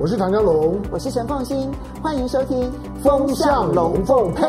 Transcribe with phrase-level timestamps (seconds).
[0.00, 1.68] 我是唐江龙，我是陈凤欣，
[2.00, 2.62] 欢迎收听
[3.02, 4.46] 《风向龙凤配》。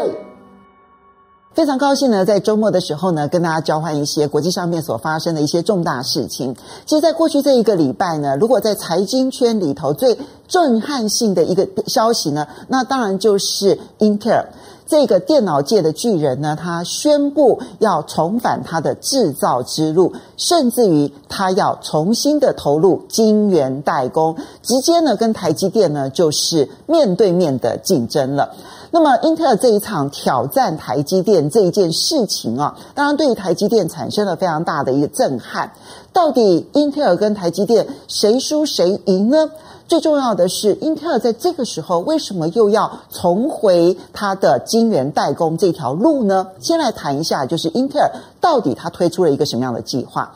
[1.55, 6.55] 非常高兴呢，在周末的时候呢，跟大家交换一些国际上面所发生的一些重大事情。
[6.85, 10.15] 其实，在过去这一个礼拜呢，如果在财经圈里头最
[10.47, 14.47] 震撼性的一个消息呢，那当然就是英特尔。
[14.89, 28.55] 这个电脑界的巨人呢，他宣布要重返他的制造之路，甚至于他要重新的投入晶圆代工，直接呢跟台积电呢就是面对面的竞争了。
[28.89, 35.71] 那么英特尔这一场挑战台积电这一件事情啊，当然对于台积电产生了非常大的一个震撼。
[36.11, 39.51] 到底英特尔跟台积电谁输谁赢呢？
[39.89, 46.45] 最重要的是，英特尔在这个时候为什么又要重回它的晶圆代工这条路呢？
[46.59, 50.31] 先来谈一下，就是英特尔到底它推出了一个什么样的计划？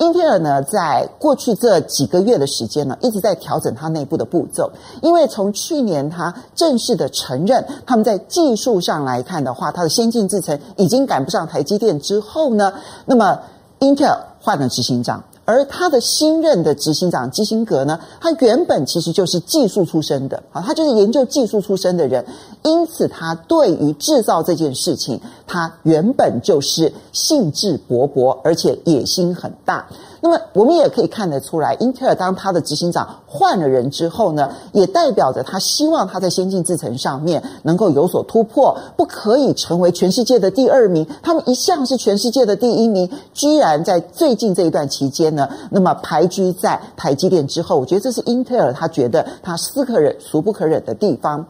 [0.00, 4.68] 英特尔呢，在过去这几个月的时间呢，一直在调整它内部的步骤，
[5.02, 12.72] 因为从去年它正式的承认，他们在技术上来看的话，它的先进制程已经赶不上台积电之后呢，
[13.04, 13.38] 那么
[13.78, 15.22] 英特尔换了执行长。
[15.46, 22.26] 而他的新任的执行长基辛格呢，他原本其实就是技术出身的，啊，他就是研究技术出身的人，
[22.64, 29.86] 因此他对于制造这件事情，他原本就是兴致勃勃，而且野心很大。
[30.20, 41.06] 那么我们也可以看得出来，英特尔当他的执行长换了人之后呢，也代表着他希望他在先进制程上面能够有所突破，不可以成为全世界的第二名。
[41.22, 47.78] 他们一向是全世界的第一名，居然在最近这一段期间呢，那么排居在台积电之后。
[47.78, 51.46] 我觉得这是英特尔他觉得他是可忍孰不可忍的地方。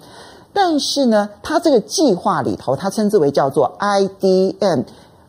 [0.52, 4.84] 但是呢，他这个计划里头，他称之为叫做 IDM。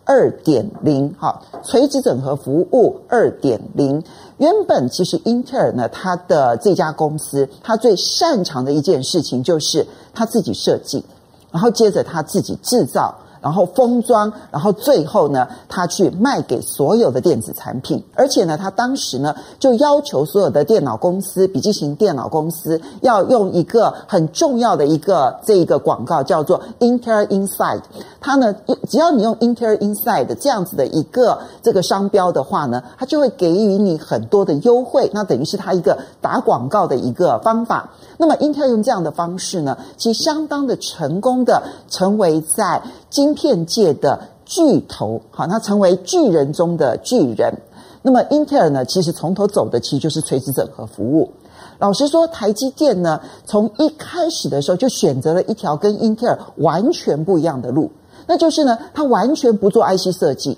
[0.08, 4.02] 二点零，哈，垂直整合服务二点零。
[4.38, 11.04] 原本其实英特尔呢，它的这家公司，它最擅长的一件事情就是它自己设计，
[11.52, 13.14] 然后接着它自己制造。
[13.42, 27.82] 然后封装，然后最后呢，他去卖给所有的电子产品，而且呢，他当时呢就要求所有的电脑公司、笔记型电脑公司要用一个很重要的一个这一个广告，叫做 Intel Inside。
[28.20, 28.56] 它呢，
[28.90, 35.10] 只要你用 Intel Inside 这样子的一个这个商标的话呢，它就会给予你很多的优惠。
[35.14, 37.90] 那等于是它一个打广告的一个方法。
[38.18, 47.62] 那么 Intel 用这样的方式呢，其实相当的成功的成为在晶片界的巨头，好，它成为巨人中的巨人。
[48.02, 51.32] 那么英特尔呢，其实从头走的其实就是垂直整合服务。
[51.80, 57.92] 老实说，台积电呢，从一开始的时候就选择了一条跟英特尔完全不一样的路，
[58.26, 60.58] 那就是呢，它完全不做 IC 设计，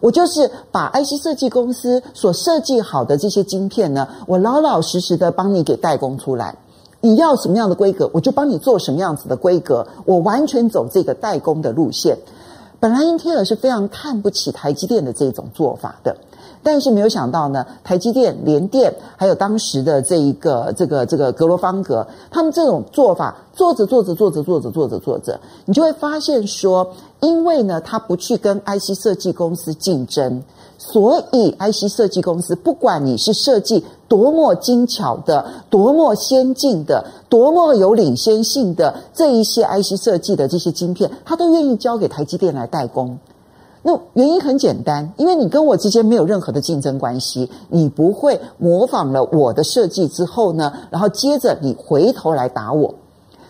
[0.00, 6.56] 我就是把 IC 设计公司所设计好的这些晶片呢，我老老实实的帮你给代工出来。
[7.00, 9.86] 你要什么样的规格，我就帮你做什么样子的规格。
[10.04, 12.18] 我完全走这个代工的路线。
[12.80, 16.16] 本来英特尔是非常看不起台积电的这种做法的，
[16.62, 30.42] 但是没有想到呢，台积电、联电还有当时的这一个这个这个格罗方格，他们这种做法做着做着做着做着做着做着，你就会发现说，因为呢，他不去跟 IC 设计公司竞争。
[30.80, 43.18] 所以，IC 设计公司不管你是设计多么精巧的、多么先进的、多么有领先性的这一些 IC 设计的这些晶片，他都愿意交给台积电来代工。
[43.88, 52.94] 那原因很简单，因为你跟我之间没有任何的竞争关系，你不会模仿了我的设计之后呢，然后接着你回头来打我。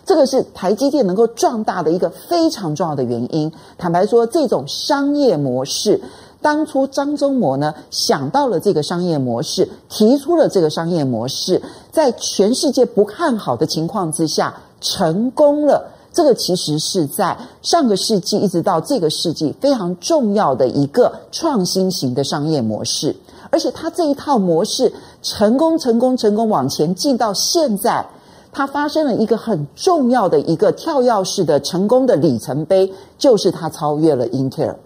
[0.07, 3.53] 这个是台积电能够壮大的一个非常重要的原因。
[3.77, 6.01] 坦白说，这种商业模式。
[6.41, 11.61] 当初张忠谋呢想到了这个商业模式，提出了这个商业模式，
[11.91, 15.91] 在全世界不看好的情况之下成功了。
[16.19, 23.15] 这个其实是在上个世纪一直到这个世纪非常重要的一个创新型的商业模式，
[23.51, 24.93] 而且它这一套模式
[25.23, 28.05] 成功、成功、成功往前进到现在，
[28.51, 34.77] 它发生了一个很重要的一个跳跃式的成功的里程碑，就是它超越了英特尔。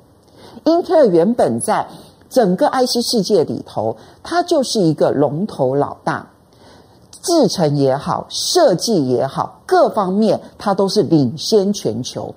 [0.64, 1.88] 英特尔原本在
[2.28, 6.28] 整个 IC 世界里头，它就是一个龙头老大，
[7.22, 12.34] 制程也好，设计也好，各方面它都是领先全球。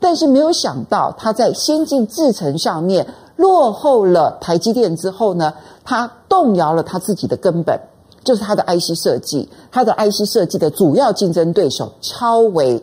[0.00, 5.52] 但是没有想到，它在先进制程上面落后了台积电之后呢，
[5.84, 7.78] 它动摇了它自己的根本，
[8.24, 12.82] 就是它的 IC 设计，它的 IC 设计的主要竞争对手超微，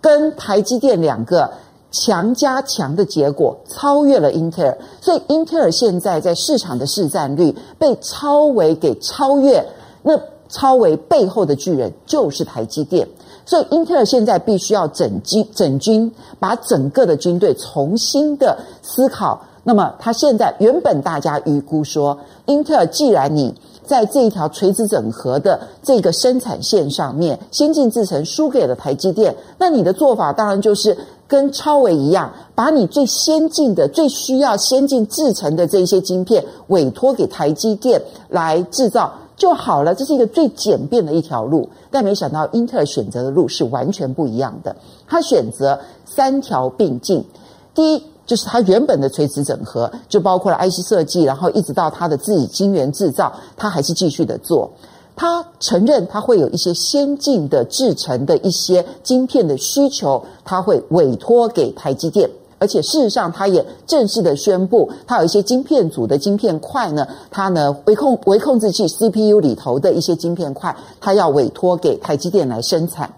[0.00, 1.48] 跟台积电两个。
[1.90, 9.66] 强加强的结果超越了英特尔，所以英特尔现在在市场的市占率被超微给超越。
[10.02, 10.12] 那
[10.48, 13.06] 超微背后的巨人就是台积电，
[13.44, 19.40] 所以英特尔现在必须要整军整军，把整个的军队重新的思考。
[19.64, 23.54] 那么，他现在原本大家预估说，英特尔既然你
[23.84, 30.96] 在这一条垂直整合的这个生产线上面，先进制程输给了台积电，那你的做法当然就是
[31.28, 39.94] 跟超微一样，把你最先进的、最需要先进制成的这些晶片委托给台积电来制造就好了。
[39.94, 44.74] 这是一个最简便的一条路，但没想到英特尔选择的路是完全不一样的。
[45.06, 47.24] 他选择三条并进，
[47.74, 48.02] 第一。
[48.28, 54.70] 就是它原本的垂直整合，就包括了 IC 设计，然后一直到它的自己晶圆制造，它还是继续的做。
[55.18, 62.30] 他承认它会有一些先进的制程的一些晶片的需求，他会委托给台积电，
[62.60, 73.12] 而且事实上，他也正式的宣布，他有一些晶片组的晶片块呢，它呢微控微控制器 CPU 里头的一些晶片块，它要委托给台积电来生产。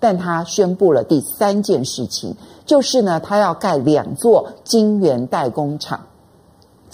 [0.00, 6.00] 但他宣布了第三件事情，就是呢，他要盖两座晶圆代工厂。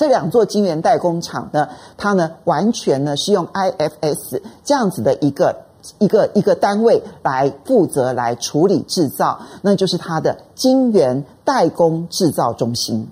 [0.01, 1.69] 这两座晶圆代工厂呢，
[1.99, 5.55] 它呢完全呢是用 IFS 这样子的一个
[5.99, 13.11] 一个一个单位来负责来处理制造，那就是它的晶圆代工制造中心。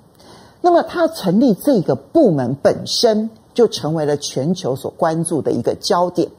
[0.63, 6.31] 那么，它成立这个部门本身就成为了全球所关注的一个焦点。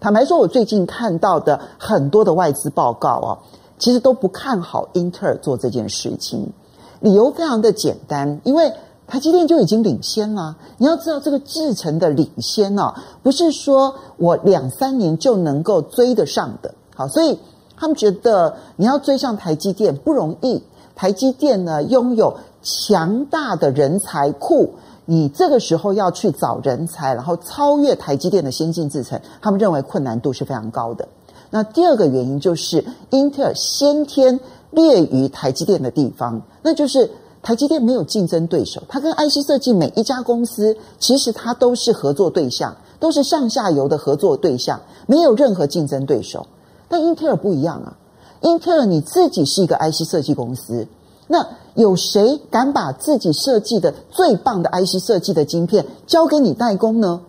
[0.00, 3.38] 坦白说，我最近看到的很多的外资报告哦，
[3.78, 6.54] 其实都不看好英特尔做这件事情。
[7.00, 8.72] 理由非常的简单，因为
[9.10, 10.56] 台积电就已经领先了。
[10.78, 16.72] 你要知道，这个制程的领先哦，不是说我两三年就能够追得上的。
[16.94, 17.36] 好，所以
[17.76, 20.62] 他们觉得你要追上台积电不容易。
[20.94, 24.74] 台积电呢，拥有强大的人才库。
[25.06, 31.08] 你这个时候要去找人才，然后超越台积电的先进制程，他们认为困难度是非常高的。
[31.50, 34.38] 那第二个原因就是，英特尔先天
[34.70, 37.10] 劣于台积电的地方，那就是
[37.42, 38.82] 台积电没有竞争对手。
[38.88, 46.46] 它跟 IC 设计每一家公司，其实它都是合作对象，都是上下游的合作对象，没有任何竞争对手。
[46.88, 47.96] 但英特尔不一样啊，
[48.40, 50.86] 英特尔你自己是一个 IC 设计公司。
[51.28, 57.20] 那有谁敢把自己设计的最棒的 IC 设计的晶片交给你代工呢？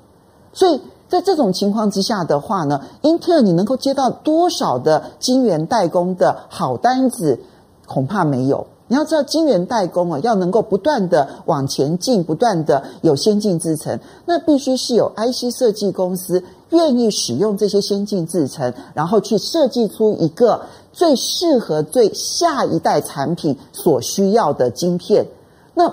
[0.54, 7.40] 所以在这种情况之下的话呢，英特尔你能够接到多少的晶圆代工的好单子？
[7.86, 8.66] 恐怕没有。
[8.92, 20.62] 你要知道，晶圆代工啊，要能够不断的往前进，不断的有先进制程，那必须是有 IC 设计公司愿意使用这些先进制程，然后去设计出一个。
[20.94, 25.26] 最适合最下一代产品所需要的晶片，
[25.74, 25.90] 那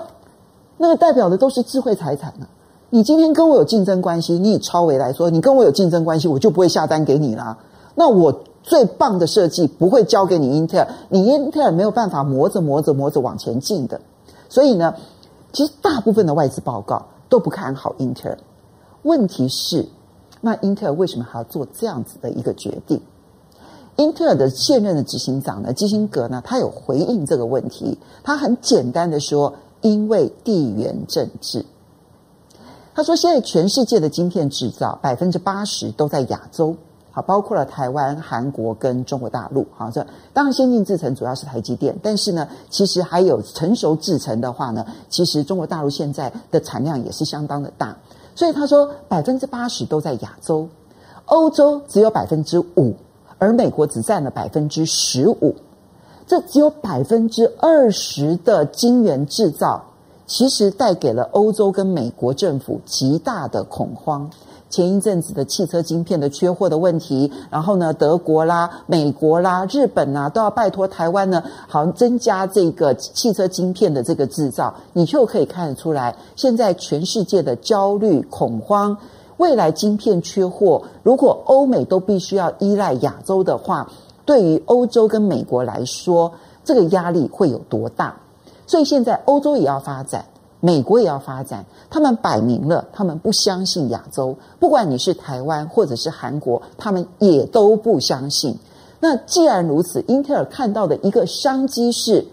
[0.77, 2.45] 那个代表的都是智慧财产呢。
[2.89, 7.57] 你今天跟我有竞争关系，你以超微来说，你跟我有竞争关系，我就不会下单给你啦。
[7.95, 13.99] 那我最棒的设计不会交给你英特尔，你英特尔没有办法磨着磨着磨着往前进的。
[14.47, 14.93] 所以呢，
[15.51, 18.37] 其实大部分的外资报告都不看好英特尔。
[19.01, 19.87] 问题是，
[20.39, 23.01] 那英特尔为什么还要做这样子的一个决定？
[23.95, 27.97] 英特尔的现任的执行长呢，基辛格呢，他有回应这个问题。
[28.23, 31.65] 他很简单的说，因为地缘政治。
[32.93, 36.75] 他说，现在全世界的晶片制造百分之八十都在亚洲，
[37.11, 39.65] 好，包括了台湾、韩国跟中国大陆。
[39.75, 47.95] 好，这当然先进制程主要是台积电，但是呢，其实还有成熟制程的话呢，其实中国大陆现在的产量也是相当的大。
[48.35, 50.67] 所以他说，百分之八十都在亚洲，
[51.25, 52.95] 欧洲只有百分之五。
[53.41, 55.55] 而美国只占了百分之十五，
[56.27, 59.81] 这只有百分之二十的晶圆制造，
[60.27, 64.29] 其实带给了欧洲跟美国政府极大的恐慌。
[64.69, 78.95] 前一阵子的汽车晶片的缺货的问题，然后呢，德国啦、美国啦、日本呐，都要拜托台湾呢，好像增加这个汽车晶片的这个制造，你就可以看得出来，现在全世界的焦虑恐慌。
[79.37, 83.89] 未来晶片缺货，如果欧美都必须要依赖亚洲的话，
[84.25, 86.33] 对于欧洲跟美国来说，
[86.65, 88.15] 这个压力会有多大？
[88.67, 90.25] 所以现在欧洲也要发展，
[90.61, 94.35] 美国也要发展，他们摆明了，他们不相信亚洲。
[94.59, 98.57] 不管你是台湾或者是韩国，他们也都不相信。
[98.99, 102.25] 那既然如此，英特尔看到的一个商机是，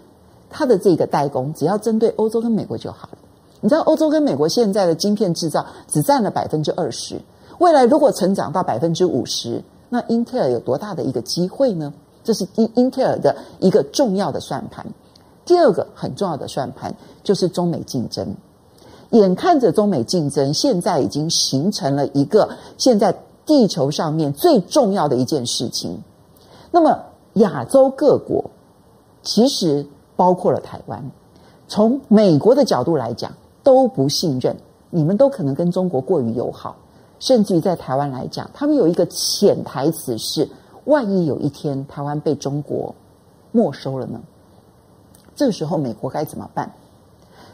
[0.49, 3.17] 它的这个代工只要针对欧洲跟美国就好了。
[3.61, 7.21] 你知道欧洲跟美国现在的晶片制造只占了百分之二十，
[7.57, 11.93] 未来如果成长到百分之五十，那英特尔有多大的一个机会呢？
[12.23, 14.85] 这是英英特尔的一个重要的算盘。
[15.47, 18.35] 第二个很重要的算盘就是中美竞争，
[19.11, 26.03] 眼看着中美竞争现在已经形成了一个现在地球上面最重要的一件事情。
[26.69, 26.99] 那么，
[27.35, 28.51] 亚洲各国
[29.23, 29.87] 其实
[30.17, 31.11] 包括了台湾，
[31.69, 33.31] 从美国的角度来讲
[33.63, 34.57] 都不信任，
[34.89, 36.75] 你们都可能跟中国过于友好，
[37.19, 40.49] 甚至于在台湾来讲，他们有一个潜台词是：
[40.83, 42.93] 万一有一天台湾被中国
[43.53, 44.19] 没收了呢？
[45.37, 46.73] 这个时候美国该怎么办？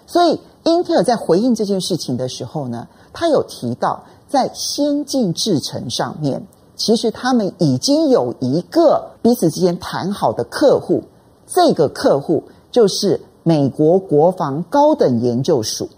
[0.07, 11.03] 所以，英特尔在回应这件事情的时候呢，他有提到，在先进制程上面，其实他们已经有一个彼此之间谈好的客户，
[11.45, 15.89] 这个客户就是美国国防高等研究署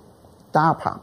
[0.51, 0.97] （DARPA）。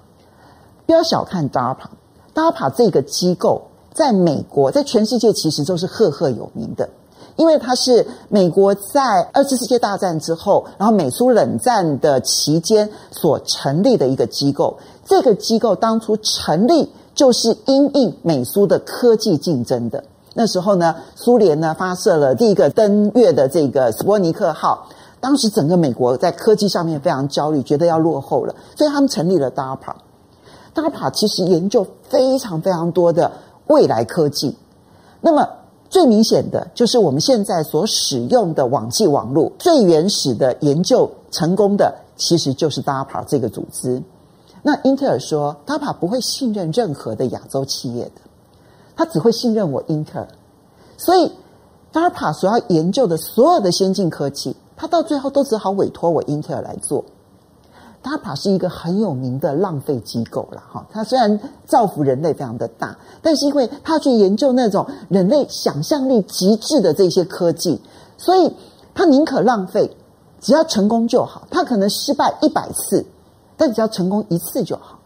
[0.87, 3.63] 不要小看 DARPA，DARPA 这个机构
[3.93, 6.91] 在美国，在全世界其实都是赫赫有名的。
[7.37, 14.79] 因为它是美国在二次世界大战之后，然后美苏冷战的期间所成立的一个机构。
[15.05, 20.05] 这个机构当初成立就是因应美苏的科技竞争的。
[20.35, 24.87] 那时候呢，苏联呢发射了第一个登月的这个斯波尼克号，
[25.21, 29.95] 当时整个美国在科技上面非常焦虑，觉得要落后了，所以他们成立了 DARPA。
[30.75, 33.31] DARPA 其实研究非常非常多的
[33.67, 34.57] 未来科技。
[35.21, 35.47] 那么
[35.93, 44.03] 最明显的就是我们现在所使用的网际网络，最原始的研究成功的其实就是 DARPA 这个组织。
[44.63, 48.23] 那英特尔说，DARPA 不会信任任何的亚洲企业的，
[48.97, 50.29] 他只会信任我英特尔。
[50.97, 51.31] 所以
[51.93, 57.05] DARPA 所要研究的所有的先进科技，他到最后都只好委托我英特尔来做。
[58.03, 67.81] DAPA 是一个很有名的浪费机构了哈，它虽然造福人类非常的大，但是因为它去研究那种人类想象力极致的这些科技，
[68.19, 68.53] 所以
[68.93, 69.97] 它宁可浪费，
[70.41, 71.47] 只要成功就好。
[71.49, 73.07] 它可能失败一百次，
[73.57, 74.99] 但只要成功一次就好。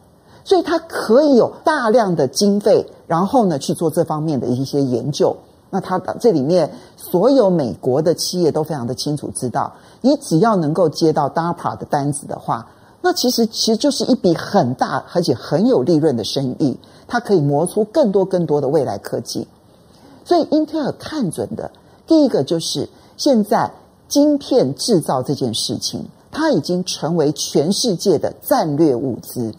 [0.42, 5.36] 所以它可以有大量的经费，然后呢去做这方面的一些研究。
[5.68, 12.66] 那它这里面所有美国的企业都非常的清楚知道，你只要能够接到 DARPA 的单子的话。
[13.06, 19.46] 那其实其实就是一笔很大而且很有利润的生意，它可以磨出更多更多的未来科技。
[20.25, 21.70] 所以英特尔看准的
[22.08, 23.70] 第一个就是现在
[24.08, 29.54] 晶片制造这件事情，它已经成为全世界的战略物资，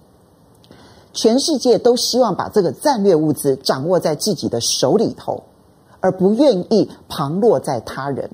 [1.14, 5.44] 全世界都希望把这个战略物资掌握在自己的手里头，
[6.02, 8.30] 而不愿意旁落在他人。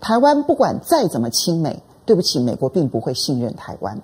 [0.00, 1.82] 台湾不管再怎么亲美。
[2.06, 4.02] 对不起，美国并不会信任台湾，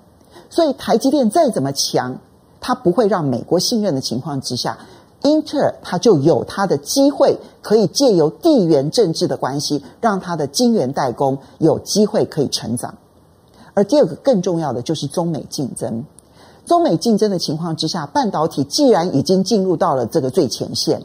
[0.49, 2.17] 所以台积电再怎么强，
[2.59, 4.79] 它不会让美国信任的情况之下，
[5.23, 12.95] 英特尔它就有它的机会，可以借由地缘政治的关系，让它的晶圆代工有机会可以成长。
[13.73, 16.03] 而第二个更重要的就是中美竞争，
[16.65, 21.03] 中美竞争的情况之下，半导体既然已经进入到了这个最前线，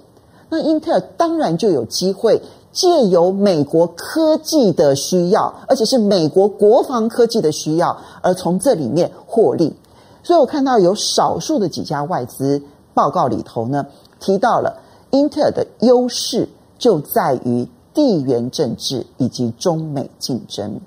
[0.48, 2.42] 那英特尔当然就有机会。
[2.76, 9.74] 借由美国科技的需要，而且是美国国防科技的需要，而从这里面获利。
[10.22, 13.86] 所以我看到有少数的几家外资报告里头呢，
[14.20, 14.78] 提到了
[15.10, 16.46] 英特尔的优势
[16.78, 20.78] 就在于地缘政治以及中美竞争。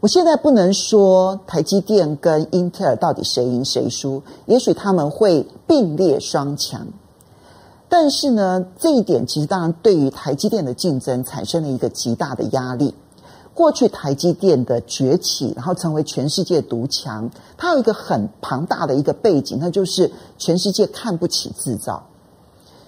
[0.00, 6.86] 我现在不能说台积电跟英特尔到底谁赢谁输，也许他们会并列双强。
[7.88, 12.94] 但是呢，这一点其实当然对于台积电的竞争产生了一个极大的压力。
[13.54, 22.04] 过去台积电的崛起，然后成为全世界独强，它有一个很庞大的一个背景，那就是全世界看不起制造。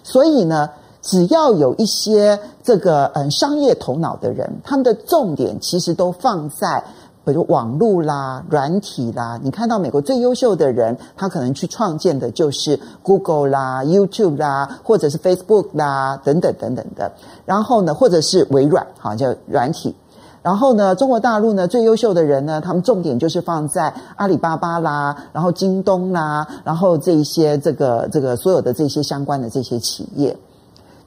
[0.05, 0.71] 所以呢，
[1.03, 6.85] 只要有一些这个嗯商业头脑的人，他们的重点其实都放在。
[7.25, 17.13] 比如网络啦、软体啦，你看到美国最优秀的人，他可能去创建的就是 Google 啦、YouTube 啦，或者是 Facebook 啦，等等等等的。
[17.45, 19.95] 然后呢，或者是微软，好叫软体。
[20.43, 30.35] 然后呢，中国大陆呢最优秀的人呢，他们重点就是放在阿里巴巴啦，然后京东啦，然后这一些这个这个所有的这些相关的这些企业，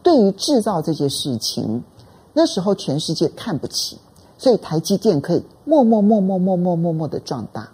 [0.04, 1.84] 对于制造这些事情，
[2.34, 3.98] 那时候全世界看不起。
[4.38, 7.70] 所以台积电可以默默默默默默默默的壮大，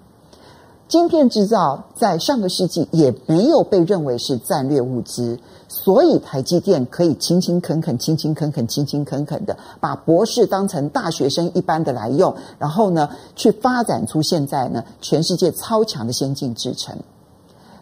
[0.87, 16.97] 晶片制造在上个世纪也没有被认为是战略物资，所以台积电可以勤勤恳恳、勤勤恳恳、勤勤恳恳的把博士当成大学生一般的来用，然后呢，去发展出现在呢全世界超强的先进制程。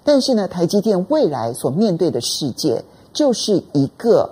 [0.03, 4.29] 但是呢，台积电未来所面对的世界就是一个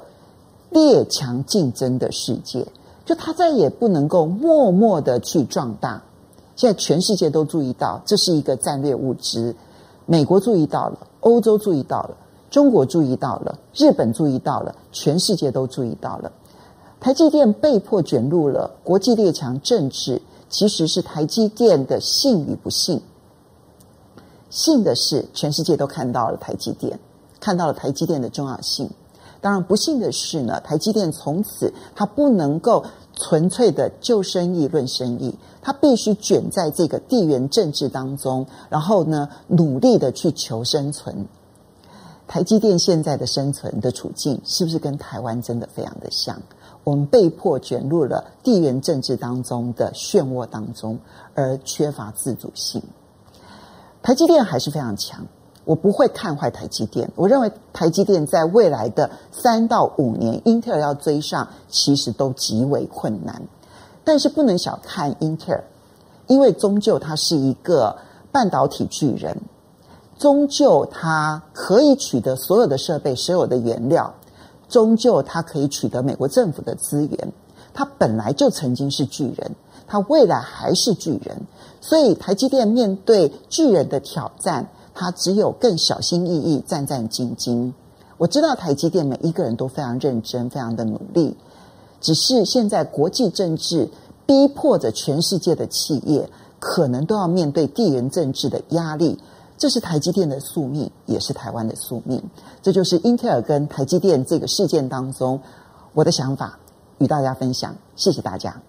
[0.70, 2.66] 列强竞争的世界。
[3.06, 6.02] 就他再也不能够默默的去壮大，
[6.56, 9.56] 现在全世界都注意到这是一个战略物资，
[10.06, 12.18] 美国注意到了，欧洲注意到了，
[12.50, 16.32] 中国注意到了，日本注意到了，全世界都注意到了。
[17.00, 20.20] 台积电被迫卷入了国际列强政治，
[20.50, 23.00] 其实是台积电的幸与不幸。
[24.50, 26.98] 幸的是，全世界都看到了台积电，
[27.40, 28.90] 看到了台积电的重要性。
[29.46, 32.84] 当然，不幸的是呢，台积电从此它不能够
[33.14, 41.28] 纯粹的就生意论生意，它必须卷在这个地缘政治当中，然后呢，努力的去求生存。
[42.28, 46.42] 台积电现在的生存的处境，是不是跟台湾真的非常的像？
[46.84, 50.98] 我们被迫卷入了地缘政治当中的漩涡当中，
[51.36, 52.82] 而缺乏自主性。
[54.02, 55.28] 台积电还是非常强，
[55.66, 57.12] 我不会看坏台积电。
[57.16, 63.42] 我认为台积电在未来的三到五年，英特尔要追上，其实都极为困难。
[64.04, 65.64] 但是不能小看英特尔，
[66.28, 67.98] 因为终究它是一个
[68.32, 69.36] 半导体巨人。
[70.18, 74.14] 终究，它可以取得所有的设备、所有的原料；
[74.70, 77.34] 终究，它可以取得美国政府的资源。
[77.74, 79.56] 它本来就曾经是巨人，
[79.88, 81.42] 它未来还是巨人。
[81.82, 87.72] 所以，台积电面对巨人的挑战，他只有更小心翼翼、战战兢兢。
[88.18, 91.36] 我知道台积电每一个人都非常认真、非常的努力，
[92.00, 93.90] 只是现在国际政治
[94.26, 99.20] 逼迫着全世界的企业，可能都要面对地缘政治的压力。
[99.58, 102.24] 这是台积电的宿命，也是台湾的宿命。
[102.62, 105.42] 这就是英特尔跟台积电这个事件当中，
[105.94, 106.58] 我的想法
[106.98, 107.76] 与大家分享。
[107.96, 108.62] 谢谢大家。